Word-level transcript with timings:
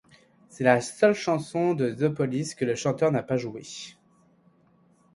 C'est 0.49 0.63
la 0.63 0.81
seule 0.81 1.13
chanson 1.13 1.75
de 1.75 1.91
The 1.91 2.09
Police 2.09 2.55
que 2.55 2.65
le 2.65 2.73
chanteur 2.73 3.11
n'a 3.11 3.21
pas 3.21 3.37
jouée. 3.37 3.97